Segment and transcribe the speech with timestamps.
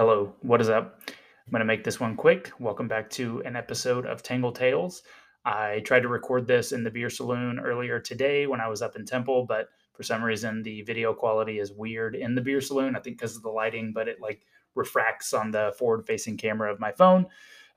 [0.00, 0.98] Hello, what is up?
[1.08, 2.50] I'm going to make this one quick.
[2.58, 5.02] Welcome back to an episode of Tangle Tales.
[5.44, 8.96] I tried to record this in the beer saloon earlier today when I was up
[8.96, 12.96] in Temple, but for some reason the video quality is weird in the beer saloon.
[12.96, 14.40] I think because of the lighting, but it like
[14.74, 17.26] refracts on the forward facing camera of my phone.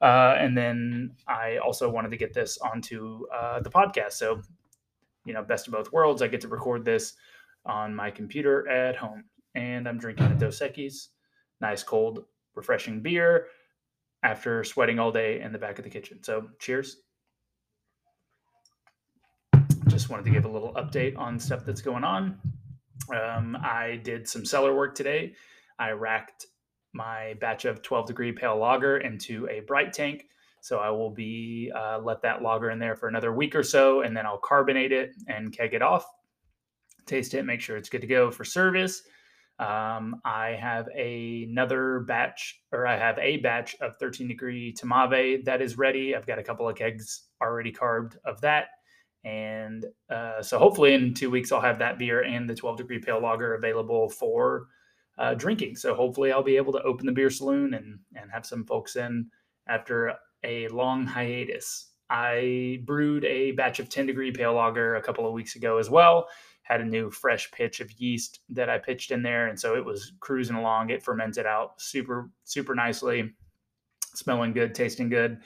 [0.01, 4.13] Uh, and then I also wanted to get this onto uh, the podcast.
[4.13, 4.41] So,
[5.25, 6.21] you know, best of both worlds.
[6.21, 7.15] I get to record this
[7.65, 9.25] on my computer at home.
[9.55, 11.09] And I'm drinking a Dos Equis
[11.64, 13.48] nice cold, refreshing beer
[14.21, 16.21] after sweating all day in the back of the kitchen.
[16.21, 16.98] So, cheers.
[19.88, 22.40] Just wanted to give a little update on stuff that's going on.
[23.13, 25.34] Um, I did some cellar work today.
[25.80, 26.45] I racked
[26.94, 30.27] my batch of 12 degree pale lager into a bright tank.
[30.62, 34.02] So I will be uh, let that lager in there for another week or so,
[34.02, 36.05] and then I'll carbonate it and keg it off,
[37.05, 39.04] taste it, make sure it's good to go for service,
[39.59, 45.46] um, I have a, another batch, or I have a batch of 13 degree tmavé
[45.46, 46.15] that is ready.
[46.15, 48.68] I've got a couple of kegs already carved of that.
[49.24, 52.99] And uh, so hopefully in two weeks, I'll have that beer and the 12 degree
[52.99, 54.68] pale lager available for
[55.18, 55.76] uh, drinking.
[55.76, 58.96] So hopefully I'll be able to open the beer saloon and, and have some folks
[58.96, 59.27] in
[59.68, 61.91] after a long hiatus.
[62.09, 65.90] I brewed a batch of 10 degree pale lager a couple of weeks ago as
[65.90, 66.28] well
[66.63, 69.47] had a new fresh pitch of yeast that I pitched in there.
[69.47, 70.89] And so it was cruising along.
[70.89, 73.33] It fermented out super, super nicely,
[74.16, 75.39] smelling good, tasting good.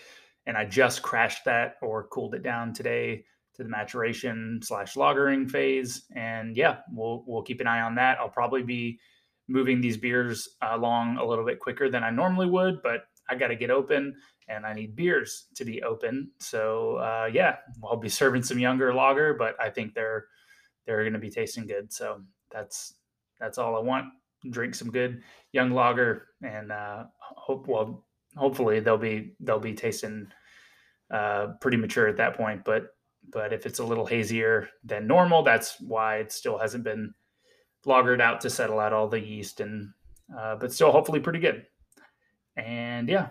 [0.46, 5.50] And I just crashed that or cooled it down today to the maturation slash lagering
[5.50, 6.04] phase.
[6.16, 8.20] And yeah, we'll we'll keep an eye on that.
[8.20, 9.00] I'll probably be
[9.48, 13.48] moving these beers along a little bit quicker than I normally would, but I got
[13.48, 14.16] to get open
[14.48, 16.32] and I need beers to be open.
[16.40, 20.28] So uh, yeah, I'll be serving some younger lager, but I think they're
[20.88, 21.94] they're going to be tasting good.
[21.94, 22.96] So that's
[23.40, 24.06] that's all I want.
[24.50, 25.22] Drink some good
[25.52, 28.06] young lager, and uh, hope well.
[28.36, 30.28] Hopefully they'll be they'll be tasting
[31.12, 32.64] uh, pretty mature at that point.
[32.64, 32.88] But
[33.32, 37.14] but if it's a little hazier than normal, that's why it still hasn't been
[37.86, 39.92] lagered out to settle out all the yeast and
[40.38, 41.66] uh, but still hopefully pretty good.
[42.56, 43.30] And yeah,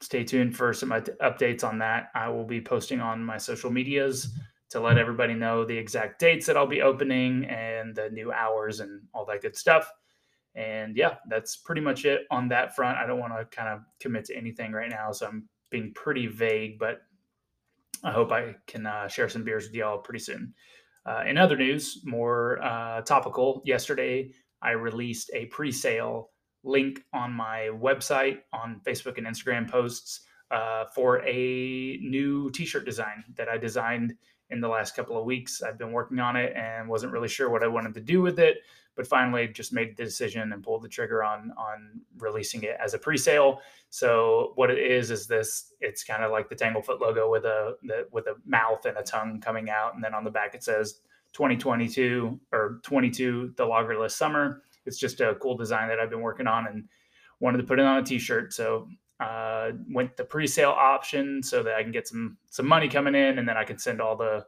[0.00, 2.10] stay tuned for some updates on that.
[2.14, 4.34] I will be posting on my social medias
[4.72, 8.80] to let everybody know the exact dates that I'll be opening and the new hours
[8.80, 9.92] and all that good stuff.
[10.54, 12.96] And yeah, that's pretty much it on that front.
[12.96, 16.26] I don't want to kind of commit to anything right now, so I'm being pretty
[16.26, 17.02] vague, but
[18.02, 20.54] I hope I can uh, share some beers with y'all pretty soon.
[21.04, 24.30] Uh, in other news, more uh, topical, yesterday
[24.62, 26.30] I released a pre sale
[26.64, 32.86] link on my website on Facebook and Instagram posts uh, for a new t shirt
[32.86, 34.14] design that I designed
[34.52, 35.62] in the last couple of weeks.
[35.62, 38.38] I've been working on it and wasn't really sure what I wanted to do with
[38.38, 38.58] it,
[38.94, 42.94] but finally just made the decision and pulled the trigger on on releasing it as
[42.94, 43.60] a pre-sale.
[43.90, 47.76] So what it is is this it's kind of like the Tanglefoot logo with a
[47.82, 50.62] the, with a mouth and a tongue coming out and then on the back it
[50.62, 51.00] says
[51.32, 54.62] 2022 or 22 the lagerless summer.
[54.84, 56.84] It's just a cool design that I've been working on and
[57.40, 58.52] wanted to put it on a t-shirt.
[58.52, 58.88] So
[59.22, 63.38] uh, went the pre-sale option so that I can get some some money coming in,
[63.38, 64.44] and then I can send all the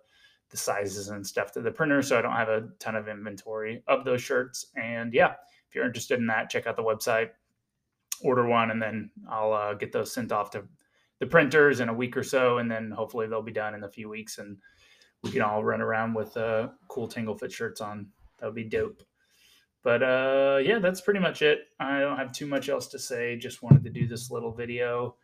[0.51, 3.83] the sizes and stuff to the printer, so I don't have a ton of inventory
[3.89, 4.67] of those shirts.
[4.77, 5.35] And yeah,
[5.69, 7.31] if you're interested in that, check out the website,
[8.21, 10.65] order one, and then I'll uh, get those sent off to
[11.21, 13.89] the printers in a week or so, and then hopefully they'll be done in a
[13.89, 14.59] few weeks, and
[15.23, 18.07] we can all run around with uh, cool Tanglefoot shirts on.
[18.39, 19.03] That would be dope.
[19.85, 21.69] But uh, yeah, that's pretty much it.
[21.79, 23.37] I don't have too much else to say.
[23.37, 25.17] Just wanted to do this little video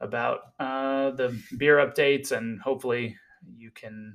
[0.00, 3.16] about uh, the beer updates, and hopefully
[3.56, 4.14] you can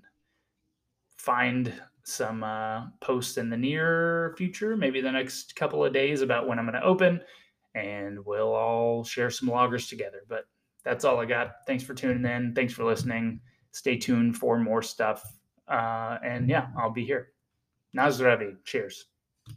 [1.18, 6.48] find some uh, posts in the near future, maybe the next couple of days, about
[6.48, 7.20] when I'm going to open,
[7.74, 10.22] and we'll all share some lagers together.
[10.30, 10.46] But
[10.84, 11.66] that's all I got.
[11.66, 12.54] Thanks for tuning in.
[12.54, 13.42] Thanks for listening.
[13.72, 15.24] Stay tuned for more stuff.
[15.68, 17.30] Uh, and yeah, I'll be here.
[17.94, 18.56] Na zdraví.
[18.64, 19.08] Cheers.